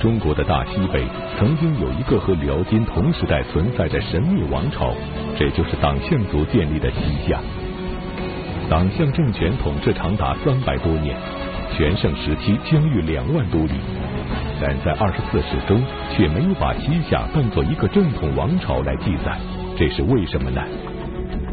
[0.00, 1.04] 中国的大西北，
[1.38, 4.94] 曾经有一个和辽金同时代存在的神秘王朝，
[5.38, 7.38] 这就是党项族建立的西夏。
[8.70, 11.14] 党项政权统治长达三百多年，
[11.76, 13.74] 全盛时期疆域两万多里，
[14.58, 15.82] 但在二十四史中
[16.16, 19.38] 却没有把西夏当作一个正统王朝来记载，
[19.76, 20.62] 这是为什么呢？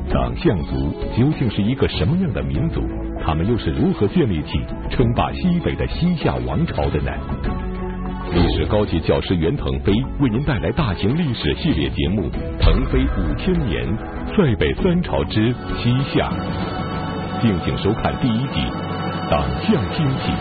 [0.09, 2.82] 党项族究竟是一个什么样的民族？
[3.26, 4.52] 他们又是如何建立起
[4.90, 7.12] 称霸西北的西夏王朝的呢？
[8.38, 9.91] 历史高级教师袁腾飞
[10.22, 12.22] 为您带来大型历史系列节目
[12.59, 13.84] 《腾飞五千年：
[14.28, 16.30] 塞北三朝之西夏》，
[17.42, 18.59] 敬请收看第一集
[19.31, 20.31] 《党项兴起》。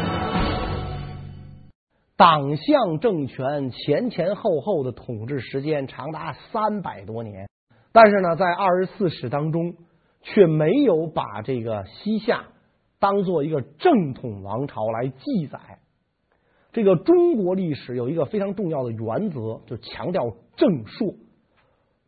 [2.18, 7.48] 党项政权前前后后的统治时间长达三百多年，
[7.92, 9.72] 但是呢，在二十四史当中
[10.20, 12.44] 却没有把这个西夏。
[12.98, 15.58] 当做一个正统王朝来记载，
[16.76, 21.14] 这个中国历史有一个非常重要的原则，就强调正朔。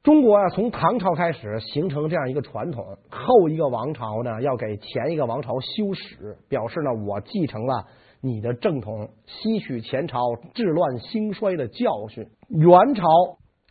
[0.03, 7.87] 中国啊，从唐朝开始形成这样一个传统，后一个王朝呢要给前一个王朝修史，表示呢我继承了
[8.21, 10.21] 你的正统，吸取前朝
[10.53, 12.27] 治乱兴衰的教训。
[12.51, 13.05] 元朝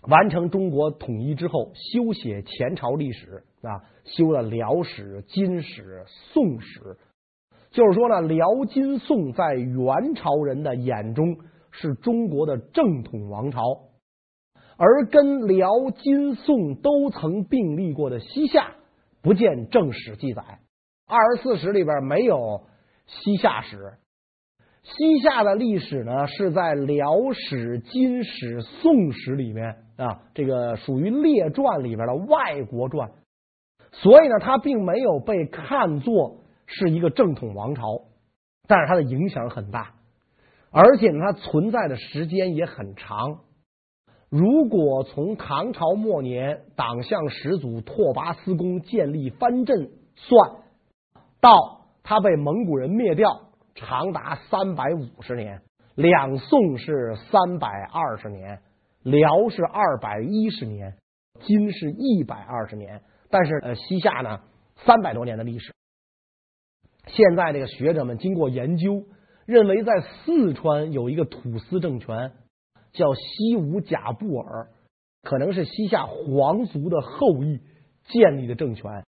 [0.10, 6.98] 完成中国统一之后，修写前朝历史啊，修了辽史、金史、宋史。
[7.72, 11.38] 就是说呢，辽金宋在元朝人的眼中
[11.72, 13.62] 是中国的正统王朝，
[14.78, 18.72] 而跟辽金宋都曾并立过的西夏，
[19.22, 20.42] 不见正史记载。
[21.08, 22.64] 二十四史里边没有
[23.06, 23.94] 西夏史，
[24.84, 33.12] 西夏的历史呢是在辽史、金史、宋史里面啊，这个属于列传里边的外国传，
[33.92, 36.38] 所以呢，它并没有被看作。
[36.68, 38.04] 是一个正统王朝，
[38.68, 39.96] 但是它的影响很大，
[40.70, 43.40] 而且呢，它存在的时间也很长。
[44.30, 50.52] 如果从唐朝末年党项始祖拓跋思恭建立藩镇算，
[51.40, 55.62] 到他被蒙古人灭掉，长达三百五十年。
[55.96, 58.60] 两宋是三百二十年，
[59.02, 60.96] 辽是二百一十年，
[61.40, 63.02] 金是一百二十年，
[63.32, 64.42] 但是呃，西夏呢，
[64.86, 65.74] 三百多年的历史。
[67.08, 69.04] 现在这个学者们经过研究，
[69.46, 72.34] 认为在四川有一个土司政权，
[72.92, 74.68] 叫西吴贾布尔，
[75.24, 77.62] 可能是西夏皇族的后裔
[78.10, 79.06] 建立的政权，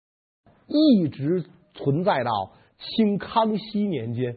[0.67, 1.45] 一直
[1.75, 4.37] 存在到清康熙年间，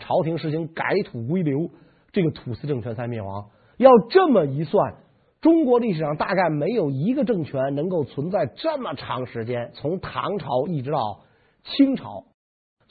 [0.00, 1.70] 朝廷实行改土归流，
[2.12, 3.50] 这个土司政权才灭亡。
[3.76, 4.94] 要这么一算，
[5.40, 11.20] 中国历史上大概没有一个政权能够存在这么长时间，从唐朝一直到
[11.64, 12.24] 清朝。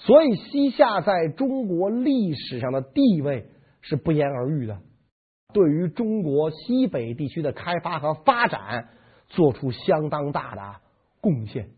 [0.03, 3.45] 所以，西夏在中国历史上的地位
[3.81, 4.79] 是不言而喻的，
[5.53, 8.89] 对于中国西北地区的开发和发展
[9.27, 10.81] 做出相当大的
[11.21, 11.69] 贡献。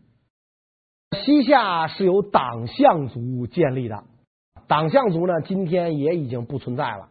[1.22, 4.04] 西夏是由党项族建立的，
[4.68, 7.10] 党项族呢，今天也已经不存在了。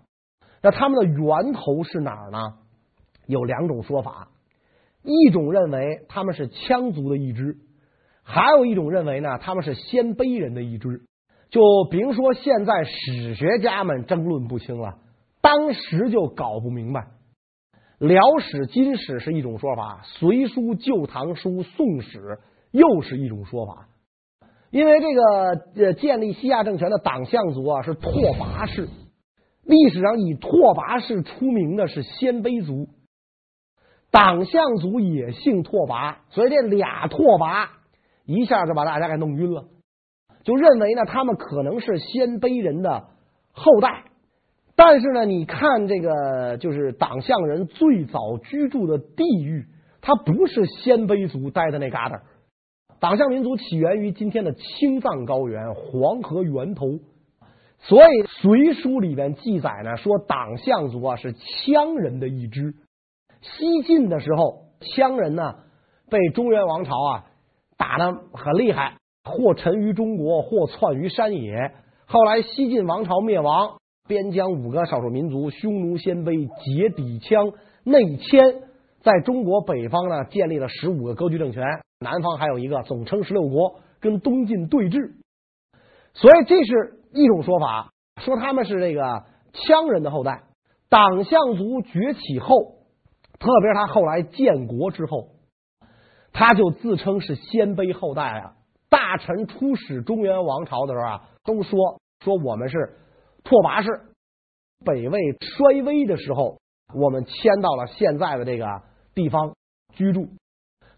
[0.64, 2.40] 那他们的源头是哪儿呢？
[3.28, 4.30] 有两种说法，
[5.04, 7.58] 一种认为他们是羌族的一支。
[8.24, 11.02] 还有一种认为呢，他们是鲜卑人的一支，
[11.50, 11.62] 就
[11.92, 14.98] 比如说现在史学家们争论不清了，
[15.42, 17.08] 当时就搞不明白。
[18.00, 22.40] 辽史、金史是一种说法，隋书、旧唐书、宋史
[22.72, 23.88] 又是一种说法。
[24.72, 25.22] 因为这个
[25.76, 28.90] 呃，建立西夏政权的党项族啊是拓跋氏，
[29.64, 32.90] 历史上以拓跋氏出名的是鲜卑族，
[34.12, 37.68] 党项族也姓拓跋，所以这俩拓跋。
[38.26, 39.66] 一下就把大家给弄晕了，
[40.44, 43.08] 就认为呢，他们可能是鲜卑人的
[43.52, 44.06] 后代。
[44.76, 49.68] 但是呢，你看这个就是党项人最早居住的地域，
[50.02, 52.22] 它不是鲜卑族待的那旮瘩。
[53.00, 56.88] 党项民族起源于今天的青藏高原黄河源头，
[57.80, 62.74] 所以《隋书》里面记载呢，说党项族啊是羌人的一支。
[63.42, 65.56] 西晋的时候，羌人呢
[66.10, 67.26] 被中原王朝啊。
[67.78, 71.72] 打得很厉害，或沉于中国，或窜于山野。
[72.06, 73.78] 后来西晋王朝灭亡，
[74.08, 78.64] 边疆五个少数民族匈奴、鲜卑结氐羌内迁，
[79.02, 81.64] 在中国北方呢建立了十五个割据政权，
[82.00, 85.14] 南方还有一个总称十六国，跟东晋对峙。
[86.14, 87.92] 所以这是一种说法，
[88.22, 89.02] 说他们是这个
[89.54, 90.44] 羌人的后代。
[90.90, 92.76] 党项族崛起后，
[93.40, 95.30] 特别是他后来建国之后。
[96.34, 98.54] 他就自称是鲜卑后代啊！
[98.90, 102.98] 大臣出使中原王朝的时候啊，都说说我们是
[103.44, 103.90] 拓跋氏。
[104.86, 106.58] 北魏衰微的时候，
[106.94, 108.66] 我们迁到了现在的这个
[109.16, 109.54] 地方
[109.94, 110.28] 居住。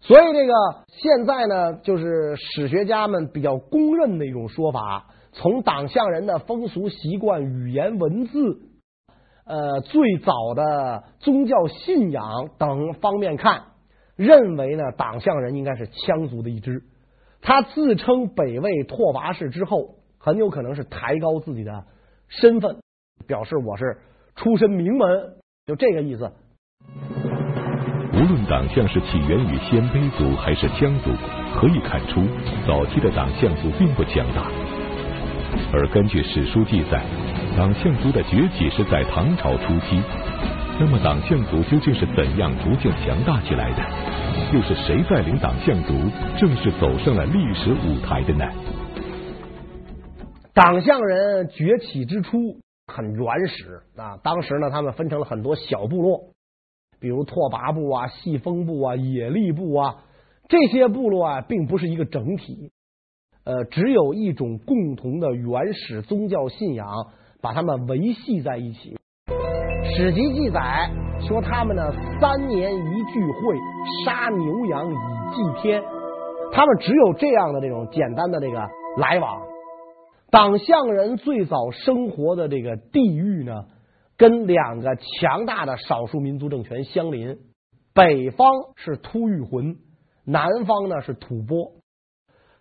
[0.00, 0.52] 所以这个
[0.88, 8.60] 现在呢，就是史学家们比较公认的一种说法，从党项人的风俗习惯、语言文字，
[9.44, 13.62] 呃，最早的宗教信仰等方面看，
[14.16, 16.82] 认为呢，党项人应该是羌族的一支。
[17.42, 21.84] 他自称北魏拓跋氏之后，很有可能是抬高自己的
[22.28, 22.78] 身份，
[23.28, 23.98] 表示我是
[24.34, 25.34] 出身名门，
[25.66, 26.32] 就这个意思。
[28.14, 31.10] 无论党项是起源于鲜卑族还是羌族，
[31.54, 32.26] 可以看出
[32.66, 34.50] 早期的党项族并不强大。
[35.72, 37.04] 而根据史书记载，
[37.56, 40.02] 党项族的崛起是在唐朝初期。
[40.78, 44.54] 那么党项族究竟是怎样逐渐强大起来的？
[44.54, 45.94] 又是谁带领党项族
[46.38, 48.44] 正式走上了历史舞台的呢？
[50.52, 56.20] 党项人崛起之初很原始啊，当时呢，他们分成了很多小部落。
[57.00, 60.04] 比如拓跋部啊、细风部啊、野利部啊，
[60.48, 62.70] 这些部落啊，并不是一个整体，
[63.44, 66.86] 呃，只有一种共同的原始宗教信仰，
[67.40, 68.98] 把他们维系在一起。
[69.96, 70.90] 史籍记载
[71.26, 71.90] 说，他们呢
[72.20, 73.56] 三年一聚会，
[74.04, 74.94] 杀牛羊以
[75.34, 75.82] 祭天，
[76.52, 78.62] 他们只有这样的这种简单的这个
[78.98, 79.40] 来往。
[80.30, 83.54] 党项人最早生活的这个地域呢，
[84.18, 87.38] 跟两个强大的少数民族政权相邻，
[87.94, 89.76] 北方是突厥浑，
[90.26, 91.72] 南方呢是吐蕃。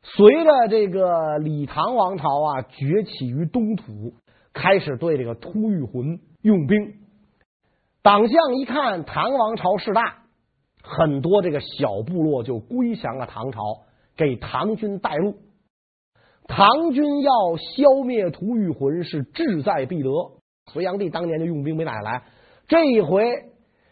[0.03, 4.13] 随着这个李唐王朝啊崛起于东土，
[4.53, 6.77] 开始对这个突厥浑用兵。
[8.05, 10.25] 党项一看唐王朝势大，
[10.83, 13.59] 很多这个小部落就归降了唐朝，
[14.15, 15.37] 给唐军带路。
[16.45, 20.11] 唐军要消灭突厥浑是志在必得。
[20.71, 22.21] 隋炀帝当年就用兵没打下来，
[22.67, 23.25] 这一回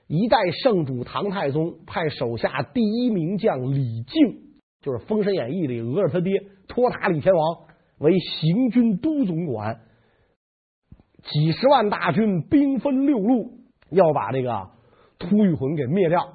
[0.06, 4.42] 一代圣主唐太宗派手下第一名将李靖，
[4.84, 6.34] 就是《封神演义》里讹着他爹
[6.68, 7.62] 托塔李天王
[7.98, 9.80] 为行军都总管，
[11.24, 13.63] 几十万大军兵分六路，
[13.94, 14.70] 要把这个
[15.20, 16.34] 突厥浑给灭掉。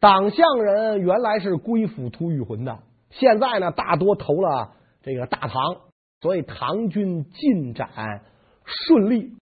[0.00, 2.80] 党项人原来是归附突厥浑的，
[3.10, 4.72] 现在呢大多投了
[5.02, 5.76] 这个大唐，
[6.20, 8.22] 所以唐军进展
[8.64, 9.36] 顺利。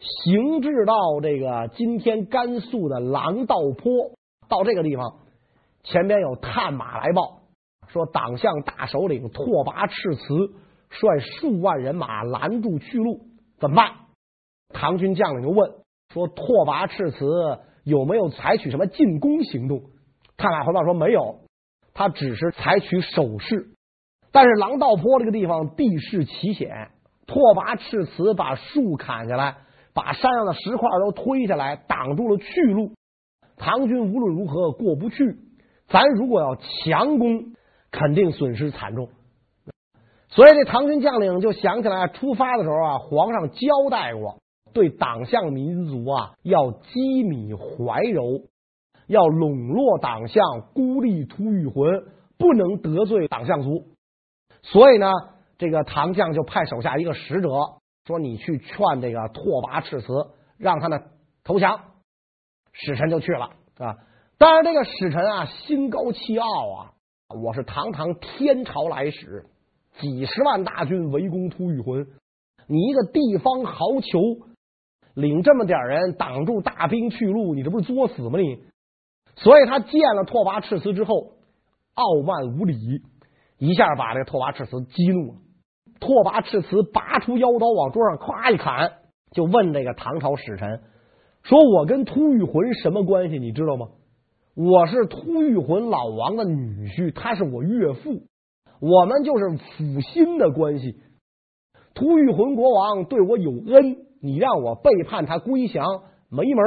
[0.00, 4.10] 行至到这个今天甘肃的郎道坡，
[4.48, 5.20] 到这个地方，
[5.84, 7.42] 前边有探马来报，
[7.88, 10.54] 说党项大首领拓跋赤慈
[10.90, 13.20] 率数万人马拦住去路，
[13.58, 13.92] 怎么办？
[14.70, 15.72] 唐军将领就问
[16.14, 17.26] 说：拓跋赤慈
[17.84, 19.82] 有没有采取什么进攻行动？
[20.36, 21.40] 探马回报说没有，
[21.92, 23.68] 他只是采取守势。
[24.32, 26.88] 但是狼道坡这个地方地势奇险，
[27.26, 29.56] 拓跋赤慈把树砍下来。
[29.92, 32.90] 把山上的石块都推下来，挡住了去路。
[33.56, 35.36] 唐军无论如何过不去。
[35.86, 37.54] 咱如果要强攻，
[37.92, 39.10] 肯定损失惨重。
[40.30, 44.40] 所以这唐军将领就想起来，出发的时候啊，皇上交代过，
[44.74, 48.42] 对党项民族啊要积米怀柔，
[49.06, 50.42] 要笼络党项，
[50.74, 52.04] 孤立突厥魂，
[52.36, 53.86] 不能得罪党项族。
[54.62, 55.10] 所以呢，
[55.56, 57.48] 这个唐将就派手下一个使者。
[58.06, 60.12] 说你去劝这个拓跋赤慈，
[60.58, 61.00] 让他呢
[61.42, 61.80] 投降。
[62.72, 63.96] 使臣就去了啊。
[64.36, 66.92] 当然，这个使臣啊心高气傲啊，
[67.40, 69.46] 我是堂堂天朝来使，
[70.00, 72.06] 几十万大军围攻突厥魂，
[72.66, 74.44] 你一个地方豪酋，
[75.14, 78.38] 领这么点人挡住大兵去路，你这不是作死吗？
[78.38, 78.60] 你。
[79.36, 81.32] 所以他见了拓跋赤慈之后，
[81.94, 83.02] 傲慢无礼，
[83.58, 85.34] 一下把这个拓跋赤慈激怒了。
[85.98, 88.92] 拓跋赤慈拔出腰刀往桌上咵一砍，
[89.30, 90.82] 就问这个唐朝使臣
[91.42, 93.38] 说：“我跟突厥浑什么关系？
[93.38, 93.88] 你知道吗？
[94.54, 98.22] 我是突厥浑老王的女婿，他是我岳父，
[98.80, 100.96] 我们就是抚心的关系。
[101.92, 105.84] 突厥浑国王对我有恩，你让我背叛他归降，
[106.30, 106.64] 没门！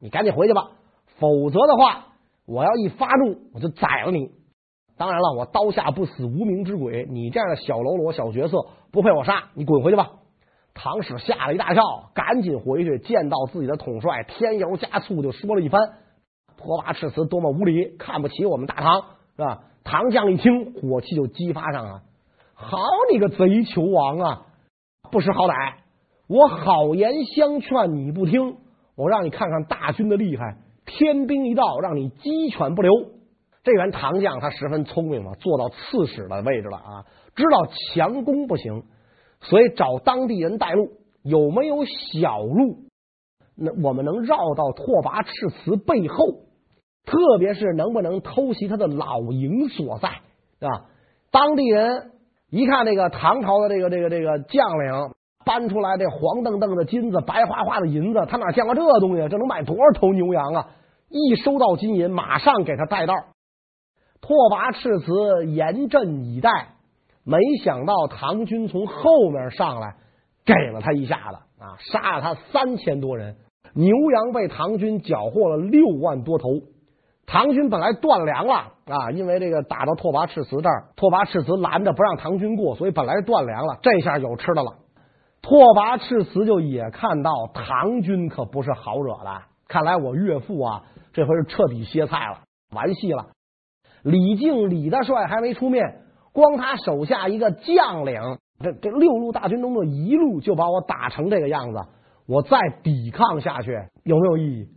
[0.00, 0.72] 你赶紧回去吧，
[1.20, 2.06] 否则的话，
[2.46, 4.32] 我要一发怒，我就宰了你。”
[4.98, 8.58] 当然了，我刀下不死无名之鬼，你这样的小喽啰、小角色
[8.90, 10.10] 不配我杀，你滚回去吧！
[10.74, 15.80] 唐使吓了一大跳，赶紧回去见到自己的统帅，添油加醋就说了一番。
[16.56, 19.02] 拓跋赤慈多么无礼，看不起我们大唐，
[19.36, 19.60] 是吧？
[19.84, 22.02] 唐将一听，火气就激发上了。
[22.54, 22.78] 好
[23.12, 24.46] 你个贼酋王啊，
[25.12, 25.83] 不识好歹！
[26.26, 28.56] 我好言相劝你不听，
[28.96, 32.90] 我让你看看大军的厉害，天兵一到，让你鸡犬不留。
[33.62, 37.04] 这员唐将他十分聪明嘛，做到刺史的位置了啊，
[37.34, 38.84] 知道强攻不行，
[39.40, 42.78] 所以找当地人带路，有没有小路，
[43.56, 46.16] 那我们能绕到拓跋赤祠背后，
[47.06, 50.08] 特别是能不能偷袭他的老营所在
[50.66, 50.86] 啊？
[51.30, 52.12] 当地人
[52.50, 55.14] 一看这个唐朝的这个这个这个将领
[55.44, 59.28] 搬出来这黄澄澄的金子、白花花的银子，他哪见过这东西？
[59.28, 60.66] 这能买多少头牛羊啊？
[61.08, 63.14] 一收到金银，马上给他带道。
[64.20, 66.50] 拓跋赤祠严阵以待，
[67.24, 69.96] 没想到唐军从后面上来，
[70.46, 73.36] 给了他一下子啊，杀了他三千多人，
[73.74, 76.48] 牛羊被唐军缴获了六万多头。
[77.26, 78.54] 唐军本来断粮了
[78.86, 83.78] 啊，因为这个打到拓跋赤祠这儿，拓跋赤祠拦着不让唐军过，所以本来断粮了。
[83.82, 84.83] 这下有吃的了。
[85.44, 93.26] 拓跋赤辞就也看到唐军可不是好惹的，看来我岳父啊，这回是彻底歇菜了，完戏了。
[94.02, 96.00] 李靖李大帅还没出面，
[96.32, 101.78] 光他手下一个将领，这这六路大军中的一路就把我打成这个样子，
[102.26, 103.70] 我再抵抗下去
[104.02, 104.68] 有没有意义？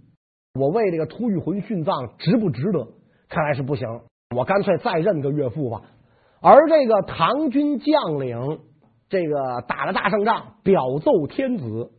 [0.59, 2.89] 我为这个突厥浑殉葬值不值得？
[3.29, 3.87] 看来是不行，
[4.35, 5.83] 我干脆再认个岳父吧。
[6.41, 8.59] 而这个唐军将领，
[9.09, 11.91] 这个打了大胜仗，表奏天子，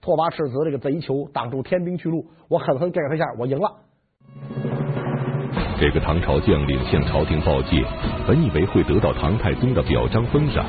[0.00, 3.70] 拓跋赤子这个贼酋挡住天兵去路，我狠狠给他一下，我赢了。
[5.78, 7.84] 这个唐朝将领向朝廷报捷，
[8.26, 10.64] 本以为会得到唐太宗的表彰封赏，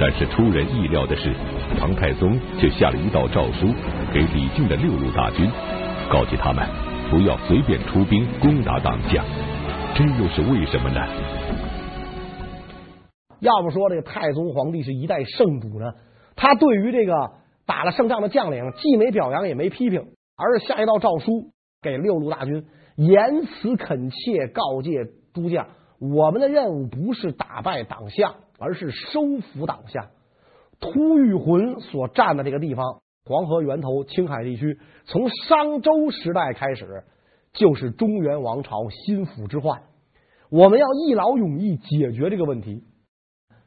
[0.00, 1.34] 但是出人意料的是，
[1.78, 3.66] 唐太宗却下了一道诏书
[4.14, 5.50] 给李靖的六路大军，
[6.10, 6.66] 告诫他们
[7.10, 9.24] 不要随便出兵攻打党项。
[9.94, 11.00] 这又是为什么呢？
[13.40, 15.92] 要不说这个太宗皇帝是一代圣主呢？
[16.36, 17.32] 他对于这个
[17.66, 21.50] 打了胜仗的将领，既没表扬也没批评，而是下一道诏书
[21.82, 22.66] 给六路大军。
[22.96, 30.06] 言辞恳切，告诫诸将：我们的任务不是打败党项，而是收服党项。
[30.80, 37.04] 突厥浑所占的这个地方，黄河源头、青海地区，从商周时代开始
[37.52, 39.82] 就是中原王朝心腹之患。
[40.50, 42.84] 我们要一劳永逸解决这个问题。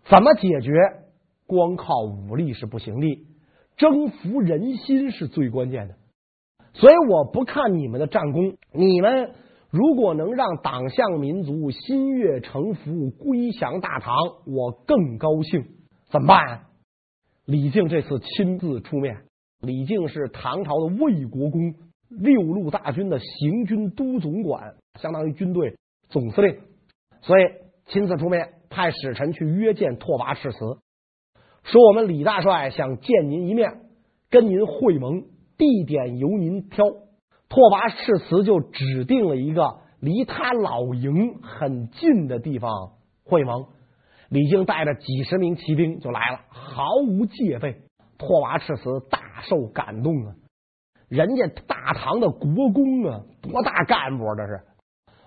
[0.09, 0.73] 怎么解决？
[1.45, 3.25] 光靠武力是不行的，
[3.77, 5.95] 征服人心是最关键的。
[6.73, 9.31] 所以我不看你们的战功，你们
[9.69, 15.65] 如果能让党项民族心悦诚服归降大唐，我更高兴。
[16.09, 16.65] 怎么办？
[17.45, 19.23] 李靖这次亲自出面。
[19.61, 21.75] 李靖是唐朝的魏国公，
[22.09, 25.75] 六路大军的行军都总管，相当于军队
[26.09, 26.59] 总司令，
[27.21, 27.43] 所以
[27.87, 30.57] 亲自出面，派使臣去约见拓跋赤祠，
[31.63, 33.81] 说我们李大帅想见您一面，
[34.29, 35.23] 跟您会盟。
[35.57, 36.85] 地点由您挑，
[37.49, 42.71] 拓跋赤祠就指定了一个离他老营很近的地方
[43.25, 43.65] 会盟。
[44.29, 47.81] 李靖带着几十名骑兵就来了，毫无戒备。
[48.17, 50.35] 拓跋赤祠大受感动啊！
[51.09, 54.61] 人家大唐的国公啊，多大干部这是？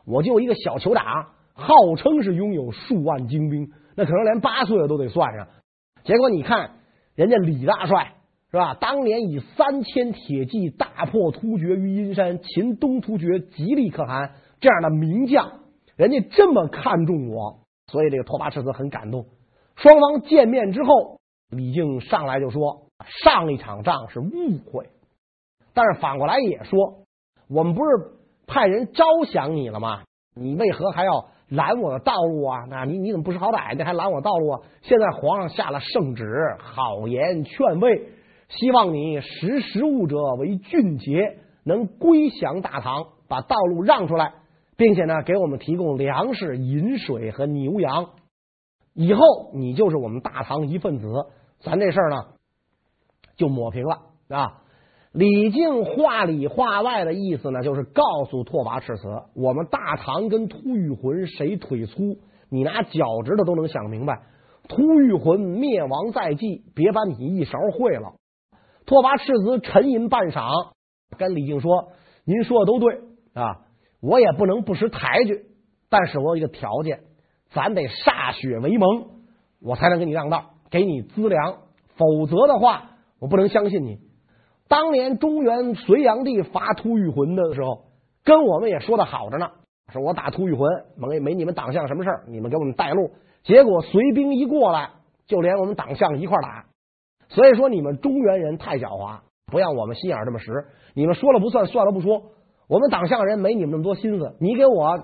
[0.06, 5.48] 我就一个小酋长，号称是拥有数万精兵，那可能连八岁都得算上。
[6.04, 6.72] 结果你看
[7.14, 8.14] 人家李大帅。
[8.54, 8.74] 是吧？
[8.74, 15.60] 当年以三千铁骑大破突厥于阴山，擒东突厥吉利可汗这样的名将，
[15.96, 19.24] 人家这么看重我，所以这个拓跋赤祠很感动。
[19.76, 21.18] 双方见面之后，
[21.48, 22.88] 李靖上来就说
[23.24, 24.90] ：“上一场仗是误会，
[25.72, 27.06] 但是反过来也说，
[27.48, 27.90] 我们不是
[28.46, 30.02] 派人招降你了吗？
[30.34, 32.64] 你为何还要拦我的道路啊？
[32.68, 33.76] 那你你怎么不识好歹？
[33.76, 34.60] 你还拦我道路啊？
[34.82, 36.24] 现在皇上下了圣旨，
[36.58, 38.08] 好言劝慰。”
[38.48, 44.34] 希望你识时务者为俊杰，能归降大唐，把道路让出来，
[44.76, 48.10] 并且呢，给我们提供粮食、饮水和牛羊。
[48.92, 49.22] 以后
[49.54, 51.08] 你就是我们大唐一份子，
[51.60, 52.26] 咱这事儿呢
[53.36, 54.60] 就抹平了啊！
[55.12, 59.02] 李靖话里话外的意思呢，就是告诉拓跋赤祠，
[59.34, 64.22] 我们大唐跟突厥浑谁腿粗，你拿脚趾头都能想明白。
[64.68, 68.14] 突厥浑灭亡在即，别把你一勺烩了。
[68.86, 70.72] 拓跋赤祠沉吟半晌，
[71.18, 71.88] 跟李靖说
[72.24, 73.00] ：“您说的都对
[73.34, 73.66] 啊，
[74.00, 75.44] 我也不能不识抬举，
[75.90, 77.00] 但是我有一个条件，
[77.50, 79.10] 咱得歃血为盟，
[79.60, 81.58] 我才能给你让道，给你资粮，
[81.96, 83.98] 否则的话，我不能相信你。
[84.72, 87.82] 当年中原隋炀帝伐突厥浑的时候，
[88.24, 89.50] 跟我们也说的好着呢，
[89.92, 93.10] 说我打突厥浑没没你们党项什么事儿，你们给我们带路。
[93.42, 94.88] 结果隋兵一过来，
[95.26, 96.64] 就连我们党项一块打。”
[97.28, 100.64] 所以说你们中原人太狡猾，不让我们心眼这么实。
[100.94, 102.22] 你们说了不算，算了不说。
[102.66, 104.36] 我们党项人没你们那么多心思。
[104.40, 104.98] 你给我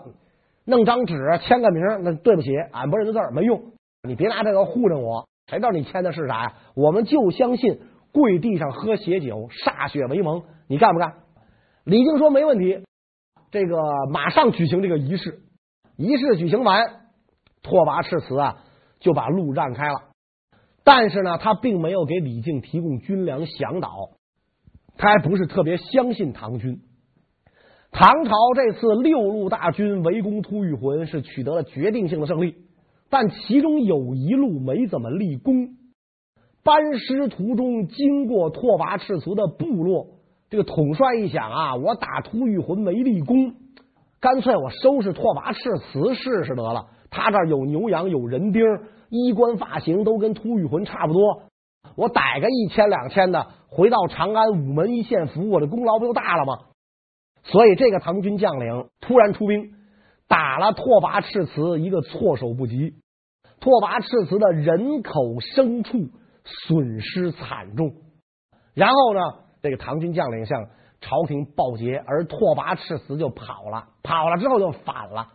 [0.65, 3.61] 弄张纸签个名，那对不起，俺不认识字没用。
[4.03, 6.53] 你别拿这个糊弄我，谁知道你签的是啥呀？
[6.75, 7.81] 我们就相信
[8.19, 11.13] 跪地上喝血酒，歃血为盟，你干不干？
[11.85, 12.83] 李靖说没问题，
[13.53, 13.77] 这个
[14.11, 15.39] 马上举行这个仪式。
[15.97, 16.83] 仪式举行完，
[17.63, 18.65] 拓跋赤辞啊
[18.99, 20.11] 就把路让开了。
[20.83, 24.11] 但是呢，他并没有给李靖提供军粮饷导，
[24.97, 26.81] 他还不是特别相信唐军。
[27.93, 32.57] 唐朝这次六路大军围攻突厥浑是取得了决定性的胜利，
[33.11, 35.77] 但其中有一路没怎么立功。
[36.69, 40.09] 班师途中经过拓跋赤辞的部落，
[40.51, 43.55] 这个统帅一想啊，我打突厥浑没立功，
[44.21, 46.89] 干脆我收拾拓跋赤辞试试得了。
[47.09, 48.63] 他这有牛羊，有人丁。
[49.09, 51.45] 衣冠发型都跟突厥浑差不多，
[51.97, 56.59] 我逮个一千两千的回到长安午门一献俘，我的功劳不就大了吗？
[57.45, 59.71] 所以这个唐军将领突然出兵，
[60.29, 62.97] 打了拓跋赤辞一个措手不及，
[63.61, 66.11] 拓跋赤辞的人口牲畜
[66.67, 67.93] 损失惨重。
[68.75, 69.21] 然后呢，
[69.63, 70.67] 这个唐军将领向
[71.01, 75.29] 朝廷报捷，而拓跋赤辞就跑了，跑了之后就反了。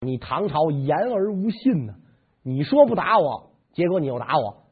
[0.00, 1.94] 你唐朝言而无信呢？
[2.42, 4.64] 你说不打我，结果你又打我。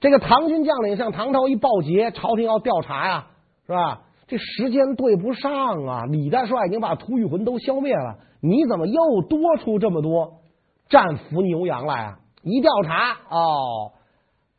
[0.00, 3.26] 这个唐军将领向唐朝一报捷，朝廷要调查呀，
[3.66, 4.02] 是吧？
[4.26, 6.04] 这时间对不上啊！
[6.06, 10.40] 李大帅已经把突厥浑都消灭了，你怎么又多出这么多
[10.88, 12.18] 战俘牛羊来啊？
[12.42, 13.92] 一调查哦，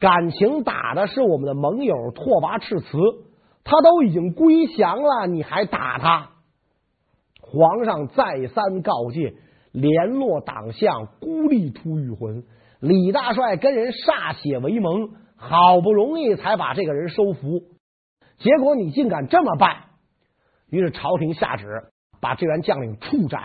[0.06, 2.96] 感情打的是我们的盟友拓跋赤辞，
[3.64, 6.30] 他都已经归降了，你还打他？
[7.42, 9.34] 皇上再三告诫。
[9.72, 12.44] 联络党项，孤立突厥浑。
[12.80, 17.64] 李大帅跟人歃血为盟，好不容易才把这个人收服，
[18.38, 19.86] 结果你竟敢这么办！
[20.70, 21.66] 于是朝廷下旨
[22.22, 23.42] 把这员将领处斩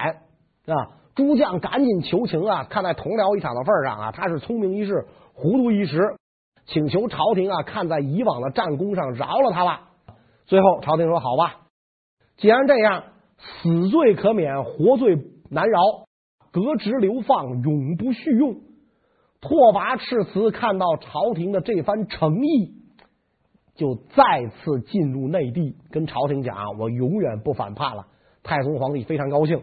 [0.66, 1.00] 啊！
[1.14, 2.64] 诸将赶紧求情啊！
[2.64, 6.16] 看在同僚一场的份上啊，他是聪明一世，糊涂一时，
[6.72, 9.88] 请求朝廷啊，看在以往的战功上饶了他吧。
[10.46, 11.66] 最后朝廷说：“好吧，
[12.36, 13.04] 既然这样，
[13.38, 15.18] 死罪可免，活罪
[15.50, 15.80] 难饶。”
[16.52, 18.54] 革职流放，永不续用。
[19.40, 22.74] 拓跋赤辞看到朝廷的这番诚意，
[23.74, 28.06] 就再次进入内地，跟朝廷讲：“我永远不反叛了。”
[28.42, 29.62] 太宗皇帝非常高兴，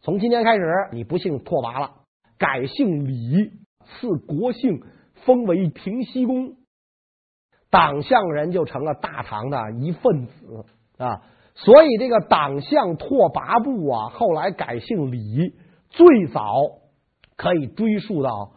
[0.00, 1.92] 从今天开始，你不姓拓跋了，
[2.38, 3.50] 改姓李，
[3.84, 4.82] 赐国姓，
[5.24, 6.52] 封为平西公。
[7.70, 10.66] 党项人就成了大唐的一份子
[10.98, 11.22] 啊！
[11.54, 15.54] 所以这个党项拓跋部啊，后来改姓李。
[15.90, 16.54] 最早
[17.36, 18.52] 可以追溯到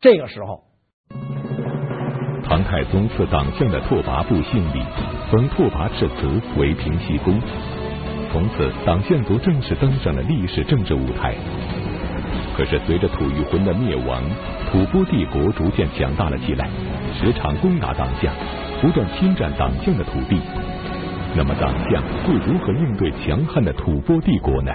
[0.00, 0.64] 这个时候，
[2.44, 4.82] 唐太宗赐党项的拓跋部姓李，
[5.30, 7.40] 封拓跋赤辞为平西公，
[8.32, 11.36] 从此党项族正式登上了历史政治舞台。
[12.60, 14.22] 可是随着吐谷浑的灭亡，
[14.70, 16.68] 吐蕃帝国逐渐强大了起来，
[17.14, 18.34] 时常攻打党项，
[18.82, 20.38] 不断侵占党项的土地。
[21.34, 24.70] 那么党项会如何应对强悍的吐蕃帝国呢？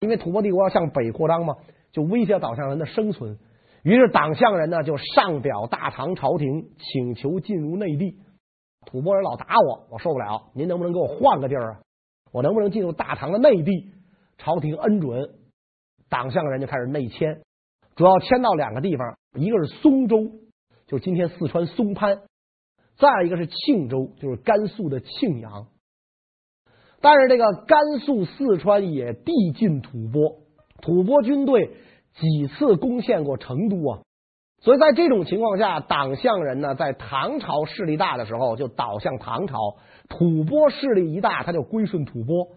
[0.00, 1.54] 因为吐蕃帝国要向北扩张嘛，
[1.92, 3.38] 就威胁党项人的生存。
[3.84, 8.18] 于是党项人呢就上表大唐朝廷，请求进入内地。
[8.84, 11.80] 吐蕃人老打我，我受不了，您能不能给我换个地儿啊？
[12.32, 13.94] 我能不能进入大唐的内地？
[14.36, 15.30] 朝廷恩准，
[16.14, 17.40] 党项人就开始内迁，
[17.96, 20.30] 主要迁到两个地方，一个是松州，
[20.86, 22.18] 就是今天四川松潘；
[22.96, 25.66] 再一个是庆州，就是甘肃的庆阳。
[27.00, 30.44] 但是这个甘肃、四川也地近吐蕃，
[30.80, 31.72] 吐蕃军队
[32.14, 34.02] 几次攻陷过成都啊，
[34.60, 39.58] 所以在这种情况下，党项人呢，在唐朝势力大的时候就倒向唐朝，
[40.08, 42.52] 吐蕃势力一大，他就归顺吐蕃。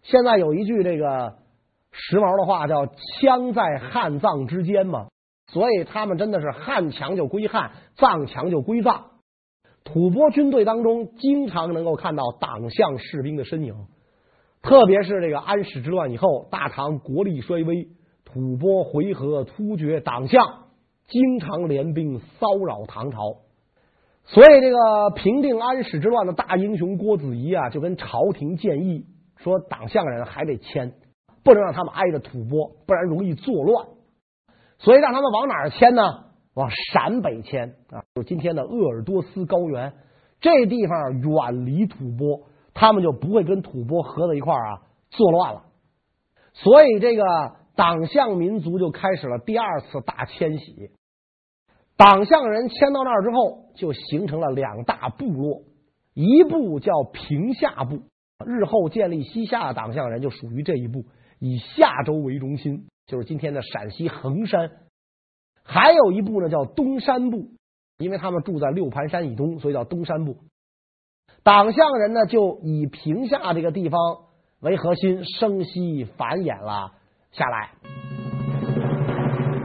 [0.00, 1.36] 现在有一句这个
[1.92, 2.86] 时髦的话叫
[3.20, 5.08] “枪在汉藏之间”嘛，
[5.48, 9.06] 所以他们真的是汉强就归汉，藏强就归藏。
[9.82, 13.74] 吐蕃军队当中，经常能够看到党项士兵的身影，
[14.62, 17.88] 特别是这个安史之乱以后，大唐国力衰微，
[18.24, 20.66] 吐蕃、回纥、突厥党项
[21.08, 23.38] 经常联兵骚扰唐朝，
[24.24, 29.06] 所以这个平定安史之乱的大英雄郭子仪啊，就跟朝廷建议
[29.38, 30.92] 说，党项人还得迁，
[31.42, 33.88] 不能让他们挨着吐蕃，不然容易作乱，
[34.78, 36.02] 所以让他们往哪儿迁呢？
[36.54, 39.94] 往陕北迁啊，就今天的鄂尔多斯高原
[40.40, 42.42] 这地方远离吐蕃，
[42.74, 45.62] 他们就不会跟吐蕃合在一块儿啊作乱了。
[46.52, 47.24] 所以这个
[47.76, 50.90] 党项民族就开始了第二次大迁徙。
[51.96, 55.62] 党项人迁到那儿之后，就形成了两大部落，
[56.14, 58.02] 一部叫平夏部，
[58.44, 61.04] 日后建立西夏的党项人就属于这一部，
[61.40, 64.70] 以夏州为中心，就是今天的陕西横山。
[65.64, 67.48] 还有一部呢，叫东山部，
[67.98, 70.36] 因为他们住在六盘山以东，所以叫东山部。
[71.42, 73.98] 党项人呢，就以平夏这个地方
[74.60, 76.92] 为核心，生息繁衍了
[77.32, 77.70] 下来。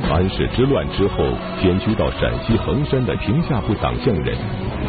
[0.09, 1.17] 安史之乱之后，
[1.59, 4.38] 迁居到陕西横山的平夏部党项人，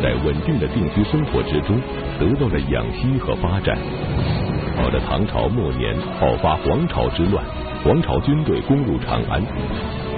[0.00, 1.80] 在稳定的定居生活之中，
[2.20, 4.45] 得到了养息和发展。
[4.76, 7.44] 到了唐朝末年，爆发黄巢之乱，
[7.82, 9.42] 黄巢军队攻入长安，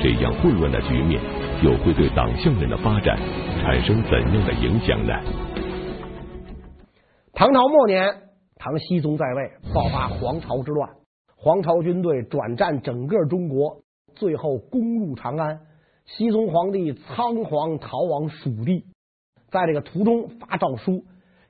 [0.02, 1.20] 这样混乱的局面，
[1.62, 3.16] 又会对党项人的发展
[3.60, 5.14] 产生怎样的影响呢？
[7.32, 8.12] 唐朝末年，
[8.56, 10.90] 唐僖宗在位，爆发黄巢之乱，
[11.36, 13.82] 黄巢军队转战整个中国。
[14.16, 15.60] 最后攻入长安，
[16.04, 18.86] 熙宗皇帝仓皇逃往蜀地，
[19.50, 21.04] 在这个途中发诏书，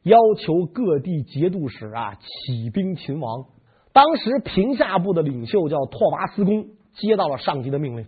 [0.09, 3.45] 要求各地节度使啊起兵勤王。
[3.93, 8.07] 当时平夏部的领袖叫拓跋思恭，接到了上级的命令，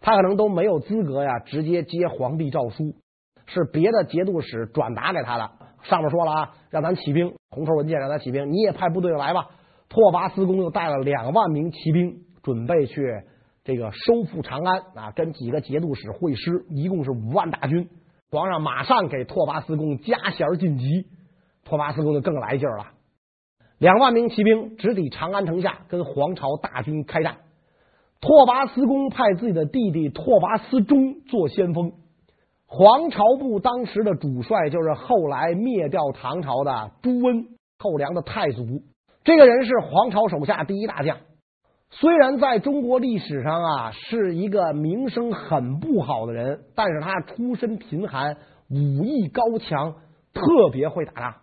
[0.00, 2.94] 他可能都没有资格呀，直接接皇帝诏书，
[3.46, 5.50] 是别的节度使转达给他的。
[5.82, 9.48] 上面说了啊，让咱起兵，红头文件让他起兵，你也派部队来吧。
[9.88, 13.02] 拓跋思恭又带了两万名骑兵，准备去。
[13.64, 17.88] 这个收复长安啊，跟几个节度使会师，一共是五万大军。
[18.30, 21.06] 皇上马上给拓跋思恭加衔晋级，
[21.70, 22.86] 拓跋思恭就更来劲儿了。
[23.78, 27.36] 两万名骑兵直抵长安城下，跟黄巢大军开战。
[28.20, 31.92] 拓跋思恭派自己的弟弟拓跋思忠做先锋。
[32.66, 37.46] 黄巢部当时的主帅就是后来灭掉唐朝的朱温，
[37.78, 38.82] 后梁的太祖。
[39.22, 41.18] 这个人是黄巢手下第一大将。
[41.90, 49.94] 虽然在中国历史上啊是一个名声很不好的人，但是他出身贫寒，武艺高强，
[50.34, 51.34] 特别会打仗。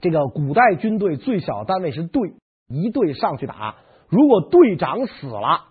[0.00, 2.34] 这个古代军队最小单位是队，
[2.68, 3.76] 一队上去打，
[4.08, 5.64] 如果队长死了，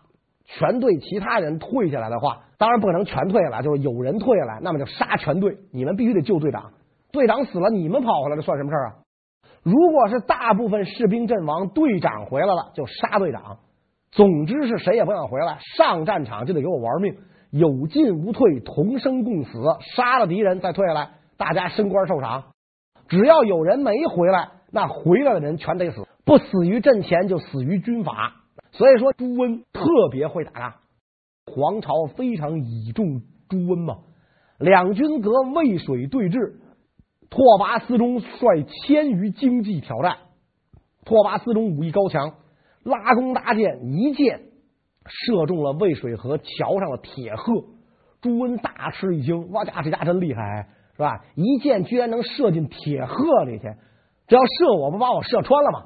[0.46, 6.72] 全队其他人退下来的话，当然不可能全退下来，就是有人退下来，那么就杀全队，你们必须得救队长。
[7.12, 8.96] 队长死了，你们跑回来，这算什么事儿啊？
[9.64, 13.60] 如果是大部分士兵阵亡，队长回来了，就杀队长。
[14.12, 17.16] 总之是谁也不想回来，上战场就得给我玩命，
[17.52, 19.62] 有进无退，同生共死，
[19.96, 22.46] 杀了敌人再退下来，大家升官受赏。
[23.08, 28.36] 只要有人没回来，那回来的人全得死，不死于阵前就死于军法。
[28.72, 30.74] 所以说朱温特别会打仗，
[31.46, 34.00] 黄巢非常倚重朱温嘛。
[34.60, 36.56] 两军隔渭水对峙，
[37.30, 40.18] 拓跋思忠率千余精骑挑战，
[41.06, 42.34] 拓跋思忠武艺高强。
[42.84, 44.44] 拉弓搭箭，一箭
[45.06, 47.66] 射中了渭水河桥上的铁鹤。
[48.22, 51.24] 朱温大吃一惊，哇家这家真厉害，是吧？
[51.36, 53.72] 一箭居然能射进铁鹤里去，
[54.28, 55.86] 这要射我不把我射穿了吗？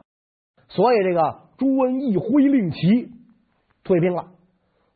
[0.69, 3.09] 所以这个朱温一挥令旗，
[3.83, 4.27] 退兵了。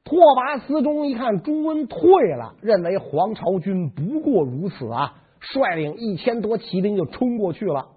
[0.06, 1.99] 拓跋思忠一看朱温退
[2.36, 7.89] 了，认为黄巢军不过如此啊，率领一千多骑兵就冲过去了。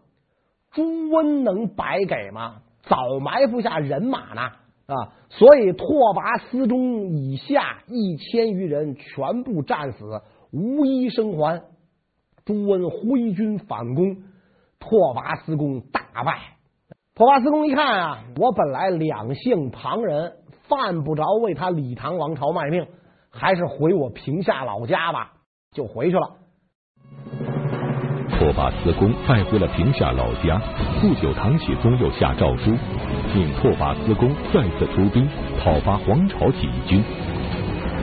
[0.73, 2.63] 朱温能白给吗？
[2.83, 4.41] 早埋伏下人马呢
[4.87, 5.13] 啊！
[5.29, 11.63] 所以拓跋思忠以下一千余人全部战死，无一生还。
[12.49, 14.17] 朱温挥军反攻，
[14.81, 16.39] 拓跋思恭大败。
[17.15, 20.33] 拓跋思恭一看啊，我本来两姓旁人，
[20.67, 22.87] 犯不着为他李唐王朝卖命，
[23.31, 25.33] 还是回我平夏老家吧，
[25.73, 26.37] 就回去了。
[28.31, 30.59] 拓跋思恭败回了平夏老家，
[31.03, 32.71] 不久，唐僖宗又下诏书，
[33.35, 35.29] 命拓跋思恭再次出兵
[35.61, 37.05] 讨伐黄巢起义军。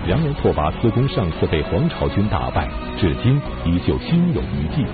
[0.08, 4.86] 然而，拓跋思恭上次被黄巢军打败，至今依旧心有余悸。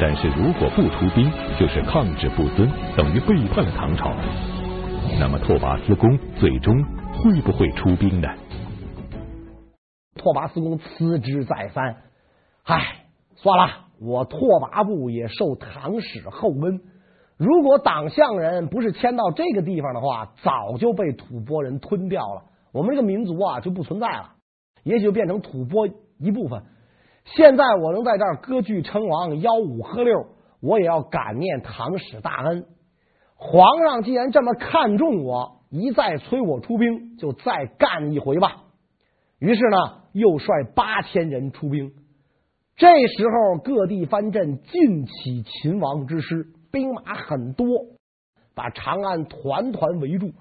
[0.00, 4.10] 但是如果不出兵，就是抗旨不遵，等于背叛了唐朝。
[5.18, 6.74] 那么，拓跋思恭最终
[7.12, 8.28] 会不会出兵呢？
[10.16, 11.96] 拓跋思恭思之再三，
[12.64, 13.04] 唉，
[13.36, 13.70] 算了。
[14.00, 16.80] 我拓跋部也受唐史厚恩，
[17.36, 22.44] 如果党项人不是迁到这个地方的话，早就被吐蕃人吞掉了。
[22.72, 24.34] 我们这个民族啊就不存在了，
[24.82, 26.62] 也许就变成吐蕃一部分。
[27.24, 30.26] 现在我能在这儿割据称王，吆五喝六，
[30.60, 32.66] 我也要感念唐史大恩。
[33.36, 38.64] 皇上既然这么看重我，一再催我出兵，就再干一回吧。
[39.38, 41.92] 于是呢，又率八千人出兵。
[42.76, 47.66] 这时候，各地藩镇尽起秦王之师，兵马很多，
[48.54, 50.32] 把长安团团围住。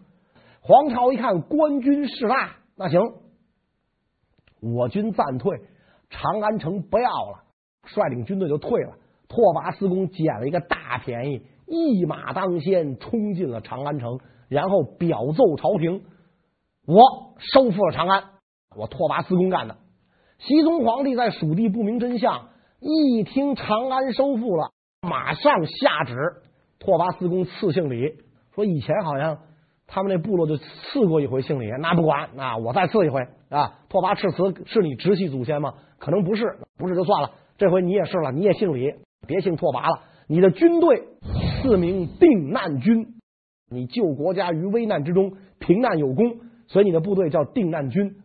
[0.70, 3.02] 黄巢一看官军势大，那行，
[4.62, 5.60] 我军暂退，
[6.12, 7.44] 长安城不要了，
[7.86, 8.94] 率领军队就退了。
[9.28, 16.04] 拓跋思恭捡了一个大便宜，一马当先冲进了长安城，然后表奏朝廷：
[16.86, 17.02] 我
[17.40, 18.26] 收复了长安，
[18.76, 19.76] 我拓跋思恭干的。
[20.38, 26.14] 熹宗皇帝在蜀地不明真相，一听长安收复了，马上下旨
[26.78, 28.20] 拓跋思恭赐姓李，
[28.54, 29.40] 说以前好像
[29.92, 33.80] 他们那部落就赐过一回姓李，那不管，那我再赐一回啊！
[33.90, 35.74] 拓跋赤辞是你直系祖先吗？
[35.98, 36.44] 可能不是，
[36.78, 37.32] 不是就算了。
[37.58, 38.94] 这回你也是了，你也姓李，
[39.28, 40.04] 别姓拓跋了。
[40.28, 41.08] 你的军队
[41.62, 43.16] 赐名定难军，
[43.70, 48.18] 你救国家于危难之中，平难有功，所以你的部队叫定难军。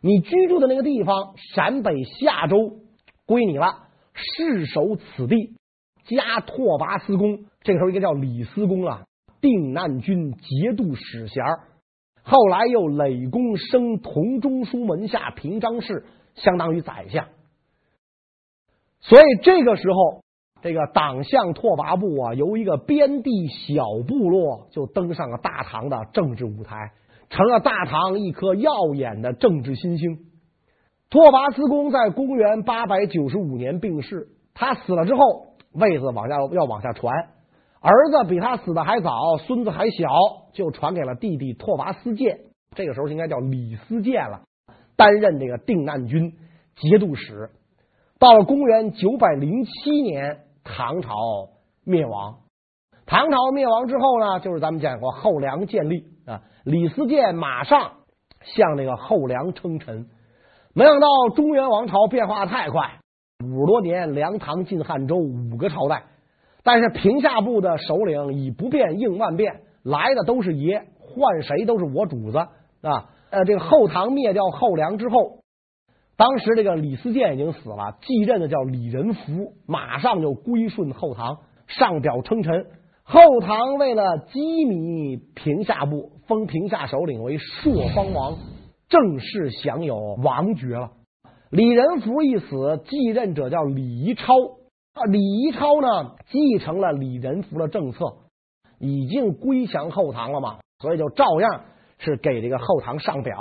[0.00, 2.78] 你居住的那个地方陕北夏州
[3.26, 5.56] 归你了，世守此地，
[6.04, 7.40] 加拓跋思公。
[7.62, 9.02] 这个时候应该叫李思公了，
[9.40, 11.44] 定难军节度使衔。
[12.22, 17.26] 后来又累功升同中书门下平章事，相当于宰相。
[19.00, 20.22] 所以这个时候，
[20.62, 26.92] 这个党项拓跋部啊，由一个边地小部落，就登上了大唐的政治舞台，
[27.30, 30.18] 成了大唐一颗耀眼的政治新星。
[31.08, 35.20] 拓跋思恭在公元八百九十五年病逝，他死了之后，
[35.72, 37.30] 位子往下要往下传，
[37.80, 40.08] 儿子比他死的还早，孙子还小，
[40.52, 42.40] 就传给了弟弟拓跋思建，
[42.76, 44.42] 这个时候应该叫李思建了，
[44.96, 46.34] 担任这个定难军
[46.76, 47.50] 节度使。
[48.18, 51.14] 到了公元九百零七年，唐朝
[51.84, 52.40] 灭亡。
[53.06, 56.42] 唐朝灭亡之后呢，就是咱们讲过后梁建立啊。
[56.64, 57.92] 李思建马上
[58.42, 60.10] 向那个后梁称臣，
[60.74, 62.98] 没想到中原王朝变化太快，
[63.42, 66.04] 五十多年，梁唐晋汉周五个朝代，
[66.62, 73.10] 但是平夏部的首领以不变应万变，来的都是爷，换谁都是我主子啊。
[73.30, 75.40] 呃，这个后唐灭掉后梁之后。
[76.16, 82.66] 当时这个李思建已经死了，继任的叫李仁福，马上就归顺后唐，上表称臣。
[83.02, 88.36] 后唐为了羁縻平夏部，封平夏首领为朔方王，
[88.88, 90.90] 正式享有王爵了。
[91.50, 94.34] 李仁福一死，继任者叫李宜超。
[94.92, 98.16] 啊李宜超呢，继承了李仁福的政策，
[98.78, 101.64] 已经归降后唐了嘛，所以就照样
[101.98, 103.36] 是给这个后唐上表。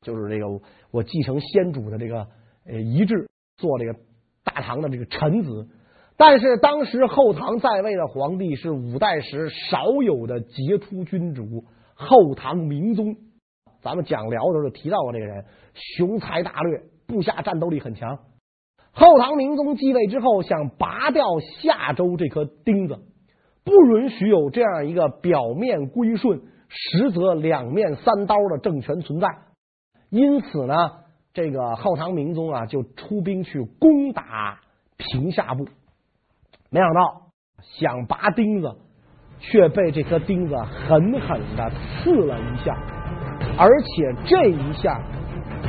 [0.00, 0.46] 就是这个，
[0.90, 2.26] 我继承先主的这个
[2.66, 3.94] 呃遗志，做这个
[4.44, 5.68] 大唐的这个臣子。
[6.16, 11.64] 但是当时后唐在位的皇帝是五代时少有的杰出君主
[11.94, 13.16] 后唐明宗。
[13.80, 18.18] 咱们讲辽的时候提到过这个人，雄才大略，部下战斗力很强。
[18.94, 21.24] 后唐明宗继位之后，想拔掉
[21.60, 23.00] 夏州这颗钉子，
[23.64, 29.28] 不允许有这样一个表面归顺，实则两面三刀的政权存在。
[30.10, 30.74] 因此呢，
[31.32, 34.60] 这个后唐明宗啊，就出兵去攻打
[34.96, 35.66] 平夏部，
[36.70, 37.22] 没想到
[37.62, 38.76] 想拔钉子，
[39.40, 42.76] 却被这颗钉子狠狠的刺了一下，
[43.58, 45.02] 而且这一下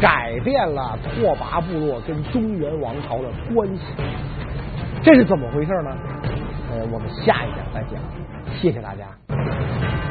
[0.01, 3.83] 改变了拓跋部落跟中原王朝的关系，
[5.03, 5.91] 这是怎么回事呢？
[6.71, 8.01] 呃，我们下一讲再讲，
[8.59, 10.04] 谢谢大家。